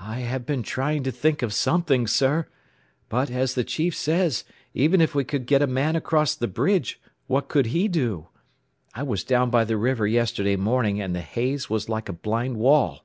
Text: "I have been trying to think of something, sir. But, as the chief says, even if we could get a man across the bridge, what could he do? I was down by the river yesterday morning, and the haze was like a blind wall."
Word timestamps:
"I 0.00 0.20
have 0.20 0.46
been 0.46 0.62
trying 0.62 1.02
to 1.02 1.12
think 1.12 1.42
of 1.42 1.52
something, 1.52 2.06
sir. 2.06 2.46
But, 3.10 3.30
as 3.30 3.52
the 3.54 3.62
chief 3.62 3.94
says, 3.94 4.44
even 4.72 5.02
if 5.02 5.14
we 5.14 5.22
could 5.22 5.44
get 5.44 5.60
a 5.60 5.66
man 5.66 5.96
across 5.96 6.34
the 6.34 6.48
bridge, 6.48 6.98
what 7.26 7.48
could 7.48 7.66
he 7.66 7.86
do? 7.86 8.28
I 8.94 9.02
was 9.02 9.22
down 9.22 9.50
by 9.50 9.64
the 9.64 9.76
river 9.76 10.06
yesterday 10.06 10.56
morning, 10.56 10.98
and 11.02 11.14
the 11.14 11.20
haze 11.20 11.68
was 11.68 11.90
like 11.90 12.08
a 12.08 12.14
blind 12.14 12.56
wall." 12.56 13.04